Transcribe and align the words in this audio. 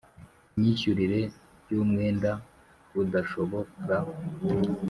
myishyurire 0.57 1.19
y 1.71 1.75
umwenda 1.83 2.31
budashobora 2.93 3.69